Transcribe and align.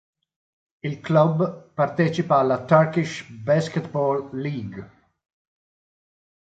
Il 0.79 0.99
club 0.99 1.73
partecipata 1.75 2.41
alla 2.41 2.65
Turkish 2.65 3.23
Basketball 3.29 4.31
League. 4.33 4.91